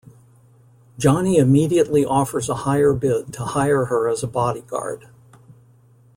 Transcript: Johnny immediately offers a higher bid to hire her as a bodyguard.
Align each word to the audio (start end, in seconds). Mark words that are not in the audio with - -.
Johnny 0.97 1.37
immediately 1.37 2.03
offers 2.03 2.49
a 2.49 2.55
higher 2.65 2.91
bid 2.91 3.31
to 3.33 3.45
hire 3.45 3.85
her 3.85 4.09
as 4.09 4.23
a 4.23 4.27
bodyguard. 4.27 5.07